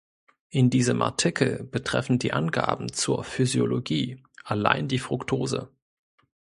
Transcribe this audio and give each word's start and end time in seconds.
In 0.49 0.71
diesem 0.71 1.03
Artikel 1.03 1.63
betreffen 1.63 2.17
die 2.17 2.33
Angaben 2.33 2.91
zur 2.91 3.23
Physiologie 3.23 4.23
allein 4.43 4.87
die 4.87 4.99
-Fructose. 4.99 5.69